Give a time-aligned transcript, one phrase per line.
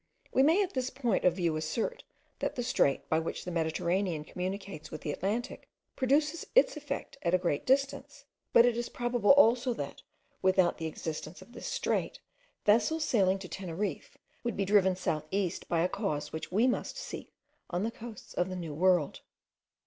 [0.33, 2.03] We may in this point of view assert,
[2.39, 7.35] that the strait, by which the Mediterranean communicates with the Atlantic, produces its effects at
[7.35, 10.01] a great distance; but it is probable also, that,
[10.41, 12.19] without the existence of this strait,
[12.65, 16.97] vessels sailing to Teneriffe would be driven south east by a cause which we must
[16.97, 17.31] seek
[17.69, 19.21] on the coasts of the New World.